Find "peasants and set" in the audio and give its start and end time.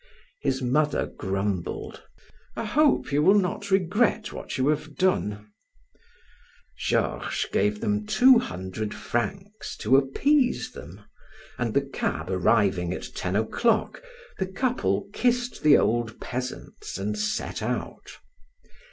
16.19-17.61